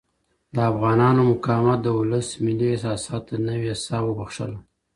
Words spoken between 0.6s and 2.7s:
افغانانو مقاومت د ولس ملي